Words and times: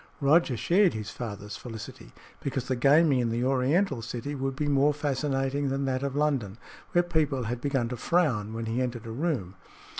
Roger 0.19 0.57
shared 0.57 0.95
his 0.95 1.11
father's 1.11 1.55
felicity, 1.57 2.11
because 2.39 2.67
the 2.67 2.75
gaming 2.75 3.19
in 3.19 3.29
the 3.29 3.43
oriental 3.45 4.01
city 4.01 4.33
would 4.33 4.55
be 4.55 4.67
more 4.67 4.95
fascinating 4.95 5.69
than 5.69 5.85
that 5.85 6.01
of 6.01 6.15
London, 6.15 6.57
where 6.93 7.03
people 7.03 7.43
had 7.43 7.61
begun 7.61 7.87
to 7.87 7.95
frown 7.95 8.51
when 8.51 8.65
he 8.65 8.81
entered 8.81 9.05
a 9.05 9.11
room. 9.11 9.53